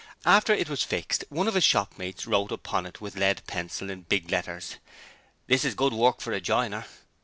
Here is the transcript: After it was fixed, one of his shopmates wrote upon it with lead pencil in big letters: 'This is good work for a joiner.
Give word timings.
After 0.25 0.51
it 0.51 0.67
was 0.67 0.81
fixed, 0.81 1.25
one 1.29 1.47
of 1.47 1.53
his 1.53 1.63
shopmates 1.63 2.25
wrote 2.25 2.51
upon 2.51 2.87
it 2.87 3.01
with 3.01 3.15
lead 3.15 3.43
pencil 3.45 3.91
in 3.91 4.01
big 4.01 4.31
letters: 4.31 4.77
'This 5.45 5.63
is 5.63 5.75
good 5.75 5.93
work 5.93 6.21
for 6.21 6.33
a 6.33 6.41
joiner. 6.41 6.87